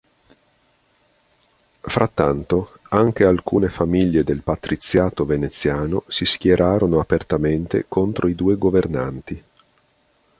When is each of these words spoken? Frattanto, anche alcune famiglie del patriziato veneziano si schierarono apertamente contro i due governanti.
Frattanto, 1.81 2.79
anche 2.89 3.23
alcune 3.23 3.69
famiglie 3.69 4.23
del 4.23 4.41
patriziato 4.41 5.25
veneziano 5.25 6.05
si 6.07 6.25
schierarono 6.25 6.99
apertamente 6.99 7.85
contro 7.87 8.27
i 8.27 8.33
due 8.33 8.57
governanti. 8.57 9.43